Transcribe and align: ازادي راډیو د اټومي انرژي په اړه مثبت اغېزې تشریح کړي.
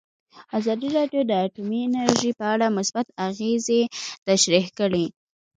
ازادي 0.57 0.89
راډیو 0.97 1.21
د 1.25 1.31
اټومي 1.45 1.79
انرژي 1.87 2.31
په 2.39 2.45
اړه 2.53 2.67
مثبت 2.77 3.07
اغېزې 3.27 3.81
تشریح 4.27 4.65
کړي. 4.79 5.05